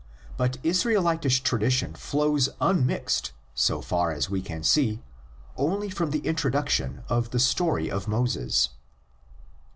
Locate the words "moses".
8.07-8.69